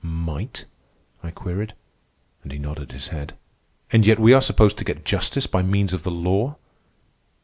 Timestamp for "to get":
4.79-5.05